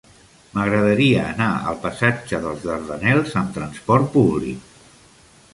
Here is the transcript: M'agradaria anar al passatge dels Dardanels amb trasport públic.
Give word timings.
M'agradaria 0.53 1.19
anar 1.33 1.49
al 1.73 1.77
passatge 1.83 2.41
dels 2.47 2.65
Dardanels 2.71 3.39
amb 3.43 3.55
trasport 3.59 4.13
públic. 4.17 4.69